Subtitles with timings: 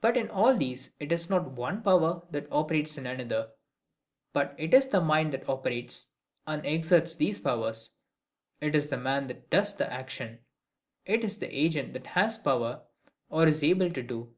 [0.00, 3.50] But in all these it is not one POWER that operates on another:
[4.32, 6.10] but it is the mind that operates,
[6.44, 7.94] and exerts these powers;
[8.60, 10.40] it is the man that does the action;
[11.06, 12.82] it is the agent that has power,
[13.30, 14.34] or is able to do.